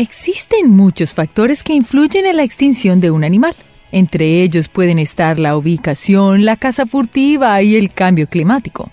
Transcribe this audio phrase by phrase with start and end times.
[0.00, 3.54] Existen muchos factores que influyen en la extinción de un animal.
[3.92, 8.90] Entre ellos pueden estar la ubicación, la caza furtiva y el cambio climático.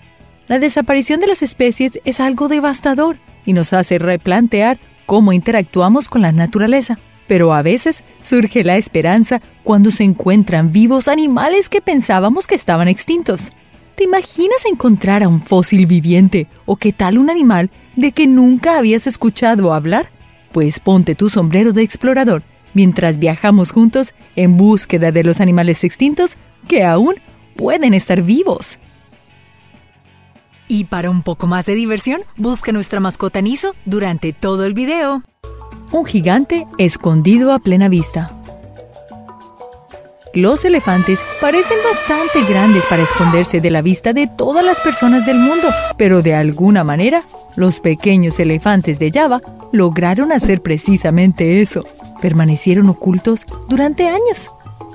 [0.48, 3.16] La desaparición de las especies es algo devastador
[3.46, 4.76] y nos hace replantear
[5.06, 6.98] cómo interactuamos con la naturaleza.
[7.26, 12.86] Pero a veces surge la esperanza cuando se encuentran vivos animales que pensábamos que estaban
[12.86, 13.40] extintos.
[13.96, 18.76] ¿Te imaginas encontrar a un fósil viviente o qué tal un animal de que nunca
[18.76, 20.10] habías escuchado hablar?
[20.58, 22.42] Pues ponte tu sombrero de explorador
[22.74, 26.32] mientras viajamos juntos en búsqueda de los animales extintos
[26.66, 27.14] que aún
[27.54, 28.76] pueden estar vivos.
[30.66, 35.22] Y para un poco más de diversión, busca nuestra mascota Niso durante todo el video.
[35.92, 38.37] Un gigante escondido a plena vista.
[40.38, 45.36] Los elefantes parecen bastante grandes para esconderse de la vista de todas las personas del
[45.36, 47.24] mundo, pero de alguna manera,
[47.56, 49.40] los pequeños elefantes de Java
[49.72, 51.82] lograron hacer precisamente eso.
[52.22, 54.52] Permanecieron ocultos durante años.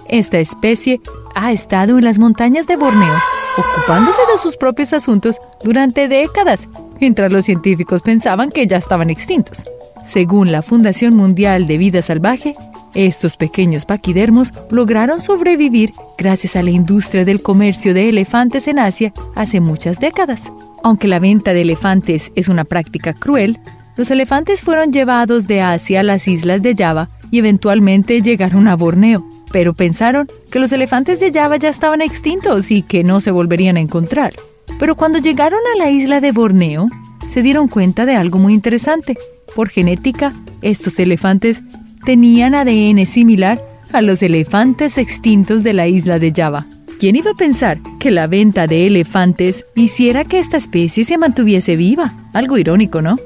[0.07, 1.01] Esta especie
[1.35, 3.17] ha estado en las montañas de Borneo,
[3.57, 6.69] ocupándose de sus propios asuntos durante décadas,
[7.01, 9.57] mientras los científicos pensaban que ya estaban extintos.
[10.05, 12.55] Según la Fundación Mundial de Vida Salvaje,
[12.95, 19.13] estos pequeños paquidermos lograron sobrevivir gracias a la industria del comercio de elefantes en Asia
[19.35, 20.41] hace muchas décadas.
[20.83, 23.59] Aunque la venta de elefantes es una práctica cruel,
[23.95, 28.75] los elefantes fueron llevados de Asia a las islas de Java y eventualmente llegaron a
[28.75, 33.31] Borneo, pero pensaron que los elefantes de Java ya estaban extintos y que no se
[33.31, 34.33] volverían a encontrar.
[34.79, 36.87] Pero cuando llegaron a la isla de Borneo,
[37.27, 39.17] se dieron cuenta de algo muy interesante.
[39.55, 41.61] Por genética, estos elefantes
[42.03, 46.65] tenían ADN similar a los elefantes extintos de la isla de Java.
[46.99, 51.75] ¿Quién iba a pensar que la venta de elefantes hiciera que esta especie se mantuviese
[51.75, 52.13] viva?
[52.33, 53.17] Algo irónico, ¿no?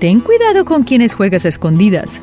[0.00, 2.20] Ten cuidado con quienes juegas a escondidas.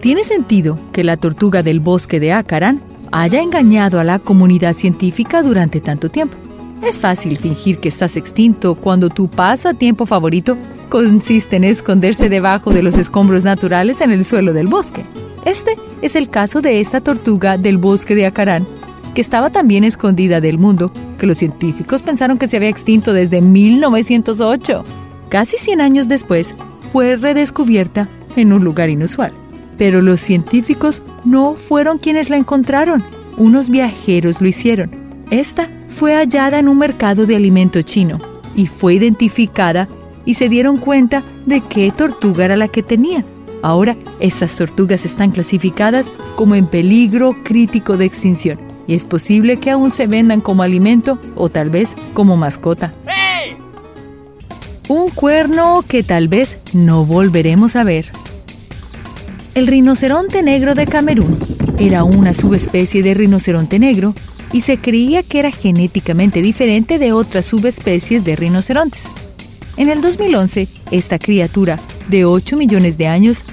[0.00, 2.80] Tiene sentido que la tortuga del bosque de Acaran
[3.10, 6.36] haya engañado a la comunidad científica durante tanto tiempo.
[6.86, 10.56] Es fácil fingir que estás extinto cuando tu pasatiempo favorito
[10.88, 15.04] consiste en esconderse debajo de los escombros naturales en el suelo del bosque.
[15.44, 18.66] Este es el caso de esta tortuga del bosque de Acarán,
[19.14, 23.12] que estaba tan bien escondida del mundo que los científicos pensaron que se había extinto
[23.12, 24.84] desde 1908.
[25.28, 29.32] Casi 100 años después, fue redescubierta en un lugar inusual.
[29.76, 33.02] Pero los científicos no fueron quienes la encontraron,
[33.36, 34.90] unos viajeros lo hicieron.
[35.30, 38.18] Esta fue hallada en un mercado de alimento chino
[38.56, 39.88] y fue identificada
[40.28, 43.24] y se dieron cuenta de qué tortuga era la que tenían.
[43.62, 49.70] Ahora, estas tortugas están clasificadas como en peligro crítico de extinción y es posible que
[49.70, 52.92] aún se vendan como alimento o tal vez como mascota.
[54.86, 58.12] Un cuerno que tal vez no volveremos a ver.
[59.54, 61.38] El rinoceronte negro de Camerún
[61.78, 64.14] era una subespecie de rinoceronte negro
[64.52, 69.04] y se creía que era genéticamente diferente de otras subespecies de rinocerontes.
[69.78, 71.78] En el 2011, esta criatura
[72.08, 73.44] de 8 millones de años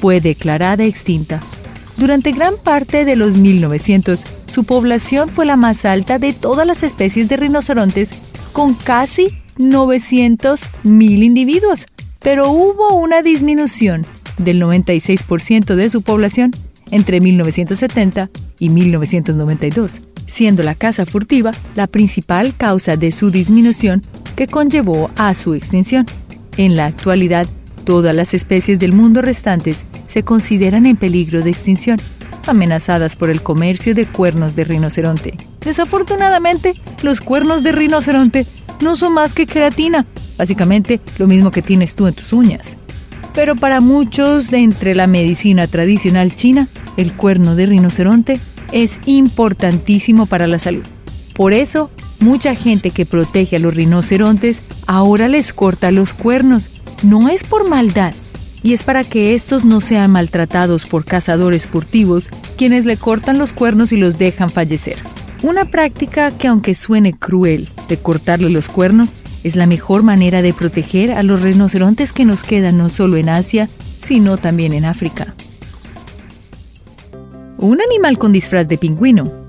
[0.00, 1.40] fue declarada extinta.
[1.96, 6.82] Durante gran parte de los 1900, su población fue la más alta de todas las
[6.82, 8.10] especies de rinocerontes,
[8.52, 11.86] con casi 900.000 individuos,
[12.18, 14.04] pero hubo una disminución
[14.36, 16.50] del 96% de su población
[16.90, 24.02] entre 1970 y 1992 siendo la caza furtiva la principal causa de su disminución
[24.38, 26.06] que conllevó a su extinción.
[26.56, 27.48] En la actualidad,
[27.82, 31.98] todas las especies del mundo restantes se consideran en peligro de extinción,
[32.46, 35.36] amenazadas por el comercio de cuernos de rinoceronte.
[35.64, 38.46] Desafortunadamente, los cuernos de rinoceronte
[38.80, 40.06] no son más que queratina,
[40.36, 42.76] básicamente lo mismo que tienes tú en tus uñas.
[43.34, 48.38] Pero para muchos de entre la medicina tradicional china, el cuerno de rinoceronte
[48.70, 50.84] es importantísimo para la salud.
[51.34, 51.90] Por eso,
[52.20, 56.70] mucha gente que protege a los rinocerontes ahora les corta los cuernos.
[57.02, 58.14] No es por maldad,
[58.62, 63.52] y es para que estos no sean maltratados por cazadores furtivos, quienes le cortan los
[63.52, 64.96] cuernos y los dejan fallecer.
[65.42, 69.10] Una práctica que aunque suene cruel de cortarle los cuernos,
[69.44, 73.28] es la mejor manera de proteger a los rinocerontes que nos quedan no solo en
[73.28, 73.68] Asia,
[74.02, 75.34] sino también en África
[77.58, 79.47] un animal con disfraz de pingüino.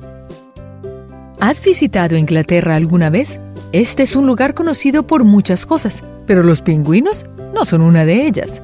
[1.40, 3.40] ¿Has visitado Inglaterra alguna vez?
[3.72, 8.28] Este es un lugar conocido por muchas cosas, pero los pingüinos no son una de
[8.28, 8.62] ellas.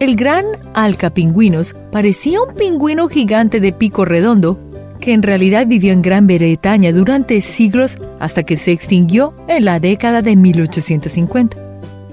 [0.00, 0.44] El gran
[0.74, 4.60] Alca pingüinos parecía un pingüino gigante de pico redondo
[5.00, 9.80] que en realidad vivió en Gran Bretaña durante siglos hasta que se extinguió en la
[9.80, 11.56] década de 1850.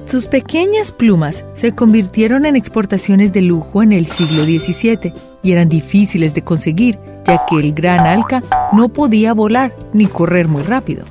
[0.05, 5.11] Sus pequeñas plumas se convirtieron en exportaciones de lujo en el siglo XVII
[5.43, 8.41] y eran difíciles de conseguir, ya que el gran alca
[8.71, 11.05] no podía volar ni correr muy rápido.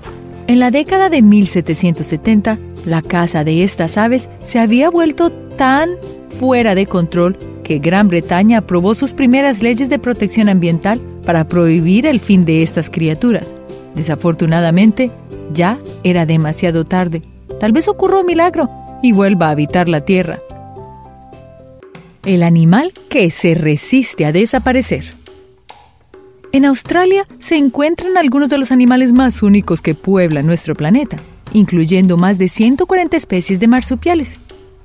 [0.47, 5.91] En la década de 1770, la caza de estas aves se había vuelto tan
[6.39, 12.07] fuera de control que Gran Bretaña aprobó sus primeras leyes de protección ambiental para prohibir
[12.07, 13.49] el fin de estas criaturas.
[13.97, 15.11] Desafortunadamente,
[15.53, 17.23] ya era demasiado tarde.
[17.59, 18.71] Tal vez ocurra un milagro
[19.03, 20.39] y vuelva a habitar la Tierra.
[22.25, 25.26] El animal que se resiste a desaparecer.
[26.53, 31.17] En Australia se encuentran algunos de los animales más únicos que pueblan nuestro planeta,
[31.53, 34.37] incluyendo más de 140 especies de marsupiales.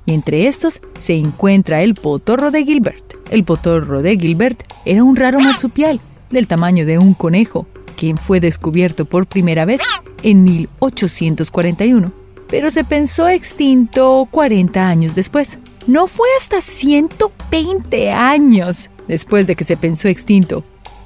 [0.04, 3.14] Y entre estos se encuentra el potorro de Gilbert.
[3.30, 6.00] El potorro de Gilbert era un raro marsupial
[6.30, 7.66] del tamaño de un conejo,
[7.96, 9.80] quien fue descubierto por primera vez
[10.22, 12.22] en 1841
[12.52, 15.58] pero se pensó extinto 40 años después.
[15.86, 20.62] No fue hasta 120 años después de que se pensó extinto,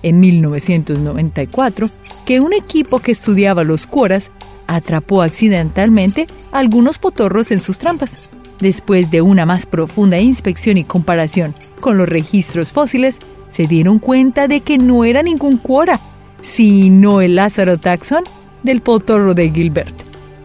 [0.06, 1.88] en 1994,
[2.24, 4.30] que un equipo que estudiaba los cuoras
[4.68, 8.32] atrapó accidentalmente algunos potorros en sus trampas.
[8.60, 13.18] Después de una más profunda inspección y comparación con los registros fósiles,
[13.48, 16.00] se dieron cuenta de que no era ningún cuora,
[16.40, 18.22] sino el Lázaro taxon
[18.62, 19.94] del potorro de Gilbert,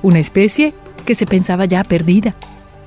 [0.02, 0.74] una especie
[1.06, 2.36] que se pensaba ya perdida.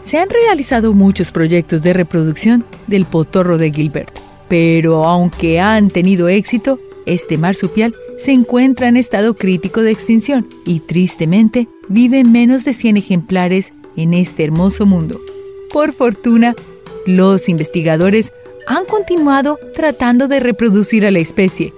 [0.03, 4.24] Se han realizado muchos proyectos de reproducción del potorro de Gilbert,
[4.54, 10.78] pero aunque han tenido éxito, este marsupial se encuentra en estado crítico de extinción y
[10.78, 15.20] tristemente viven menos de 100 ejemplares en este hermoso mundo.
[15.72, 16.54] Por fortuna,
[17.04, 18.32] los investigadores
[18.68, 21.72] han continuado tratando de reproducir a la especie,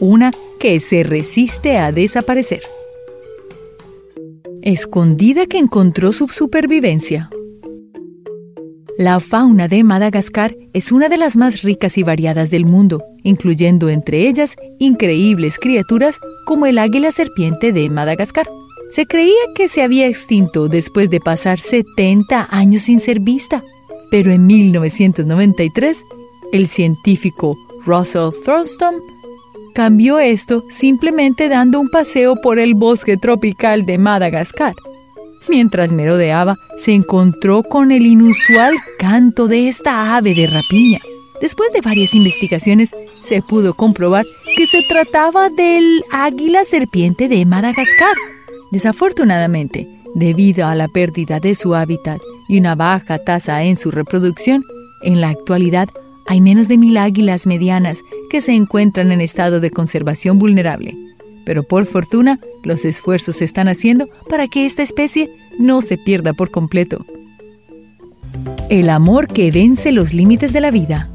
[0.00, 2.62] una que se resiste a desaparecer
[4.62, 7.28] escondida que encontró su supervivencia.
[8.96, 13.88] La fauna de Madagascar es una de las más ricas y variadas del mundo, incluyendo
[13.88, 18.48] entre ellas increíbles criaturas como el águila serpiente de Madagascar.
[18.90, 23.64] Se creía que se había extinto después de pasar 70 años sin ser vista,
[24.12, 25.98] pero en 1993,
[26.52, 28.94] el científico Russell Thurston
[29.74, 34.74] cambió esto simplemente dando un paseo por el bosque tropical de Madagascar.
[35.48, 41.00] Mientras merodeaba, se encontró con el inusual canto de esta ave de rapiña.
[41.40, 44.24] Después de varias investigaciones, se pudo comprobar
[44.56, 48.16] que se trataba del águila serpiente de Madagascar.
[48.70, 54.64] Desafortunadamente, debido a la pérdida de su hábitat y una baja tasa en su reproducción,
[55.02, 55.88] en la actualidad
[56.26, 57.98] hay menos de mil águilas medianas
[58.30, 61.03] que se encuentran en estado de conservación vulnerable.
[61.44, 66.32] Pero por fortuna, los esfuerzos se están haciendo para que esta especie no se pierda
[66.32, 67.04] por completo.
[68.70, 71.10] El amor que vence los límites de la vida.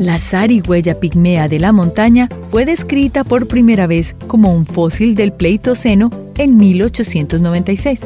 [0.00, 5.32] La zarigüeya pigmea de la montaña fue descrita por primera vez como un fósil del
[5.32, 8.00] Pleistoceno en 1896.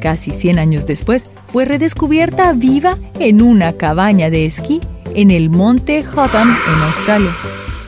[0.00, 4.80] Casi 100 años después, fue redescubierta viva en una cabaña de esquí
[5.14, 7.30] en el monte Hotham, en Australia.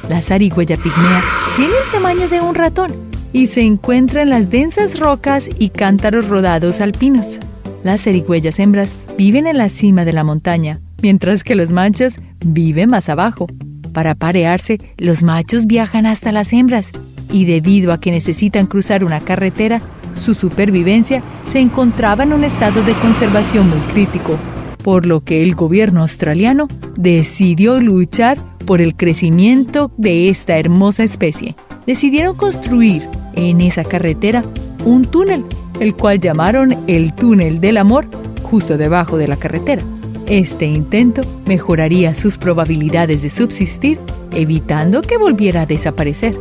[0.09, 1.23] La zarigüeya pigmea
[1.57, 2.95] tiene el tamaño de un ratón
[3.33, 7.39] y se encuentra en las densas rocas y cántaros rodados alpinos.
[7.85, 12.89] Las zarigüeyas hembras viven en la cima de la montaña, mientras que los machos viven
[12.89, 13.47] más abajo.
[13.93, 16.91] Para parearse, los machos viajan hasta las hembras
[17.31, 19.83] y debido a que necesitan cruzar una carretera,
[20.19, 24.39] su supervivencia se encontraba en un estado de conservación muy crítico,
[24.83, 28.39] por lo que el gobierno australiano decidió luchar
[28.69, 31.55] por el crecimiento de esta hermosa especie.
[31.87, 34.45] Decidieron construir en esa carretera
[34.85, 35.47] un túnel,
[35.81, 38.09] el cual llamaron el túnel del amor,
[38.43, 39.83] justo debajo de la carretera.
[40.27, 43.99] Este intento mejoraría sus probabilidades de subsistir,
[44.33, 46.39] evitando que volviera a desaparecer.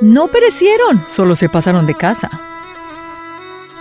[0.00, 2.30] No perecieron, solo se pasaron de casa.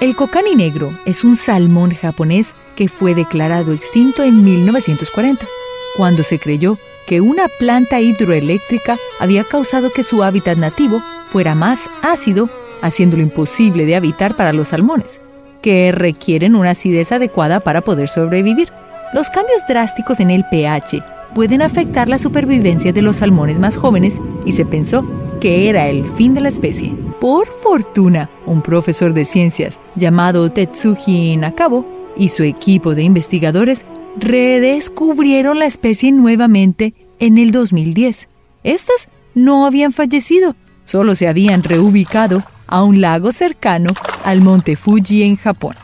[0.02, 5.48] El cocani negro es un salmón japonés que fue declarado extinto en 1940,
[5.98, 6.78] cuando se creyó
[7.08, 12.50] que una planta hidroeléctrica había causado que su hábitat nativo fuera más ácido,
[12.82, 15.20] haciéndolo imposible de habitar para los salmones,
[15.62, 18.70] que requieren una acidez adecuada para poder sobrevivir.
[19.14, 24.22] Los cambios drásticos en el pH pueden afectar la supervivencia de los salmones más jóvenes
[24.46, 25.04] y se pensó
[25.42, 26.94] que era el fin de la especie.
[27.20, 31.86] Por fortuna, un profesor de ciencias llamado Tetsuji Nakabo
[32.16, 33.86] y su equipo de investigadores
[34.20, 38.28] redescubrieron la especie nuevamente en el 2010.
[38.64, 40.56] Estas no habían fallecido,
[40.86, 43.90] solo se habían reubicado a un lago cercano
[44.24, 45.76] al monte Fuji en Japón.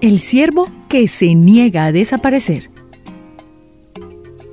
[0.00, 2.70] El ciervo que se niega a desaparecer.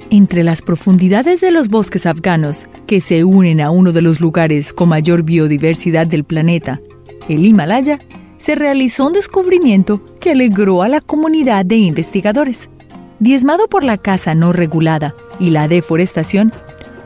[0.09, 4.71] Entre las profundidades de los bosques afganos, que se unen a uno de los lugares
[4.71, 6.79] con mayor biodiversidad del planeta,
[7.27, 7.99] el Himalaya,
[8.43, 12.69] se realizó un descubrimiento que alegró a la comunidad de investigadores.
[13.19, 16.51] Diezmado por la caza no regulada y la deforestación,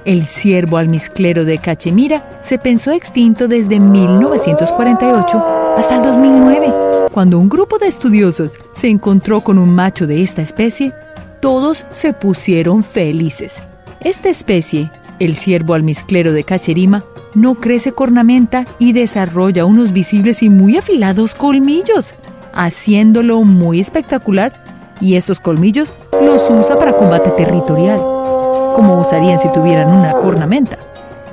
[0.03, 5.43] el ciervo almizclero de Cachemira se pensó extinto desde 1948
[5.77, 6.73] hasta el 2009.
[7.13, 10.91] Cuando un grupo de estudiosos se encontró con un macho de esta especie,
[11.39, 13.53] todos se pusieron felices.
[13.99, 14.89] Esta especie,
[15.19, 21.35] el ciervo almizclero de Cacherima, no crece cornamenta y desarrolla unos visibles y muy afilados
[21.35, 22.15] colmillos,
[22.53, 24.53] haciéndolo muy espectacular
[24.99, 27.97] y estos colmillos los usa para combate territorial,
[28.75, 30.77] como usarían si tuvieran una cornamenta.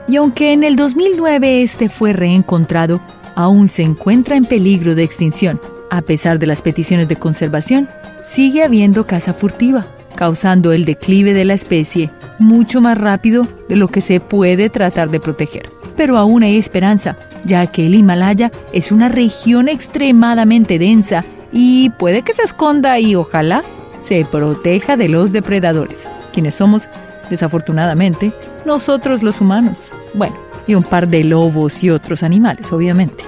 [0.06, 3.00] Y aunque en el 2009 este fue reencontrado,
[3.34, 5.60] aún se encuentra en peligro de extinción.
[5.90, 7.88] A pesar de las peticiones de conservación,
[8.26, 13.88] sigue habiendo caza furtiva, causando el declive de la especie mucho más rápido de lo
[13.88, 15.70] que se puede tratar de proteger.
[15.96, 22.22] Pero aún hay esperanza, ya que el Himalaya es una región extremadamente densa y puede
[22.22, 23.62] que se esconda y ojalá
[24.00, 26.00] se proteja de los depredadores,
[26.32, 26.88] quienes somos,
[27.30, 28.32] desafortunadamente,
[28.66, 29.92] nosotros los humanos.
[30.14, 33.24] Bueno, y un par de lobos y otros animales, obviamente.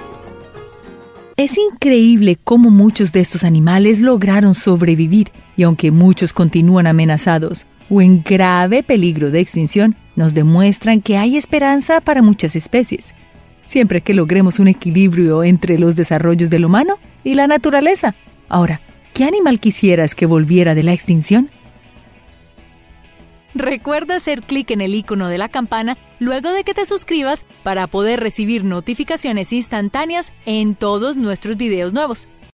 [1.35, 8.01] Es increíble cómo muchos de estos animales lograron sobrevivir y aunque muchos continúan amenazados o
[8.01, 13.13] en grave peligro de extinción, nos demuestran que hay esperanza para muchas especies,
[13.65, 18.15] siempre que logremos un equilibrio entre los desarrollos del humano y la naturaleza.
[18.47, 18.81] Ahora,
[19.13, 21.49] ¿qué animal quisieras que volviera de la extinción?
[23.55, 27.87] Recuerda hacer clic en el icono de la campana luego de que te suscribas para
[27.87, 32.27] poder recibir notificaciones instantáneas en todos nuestros videos nuevos.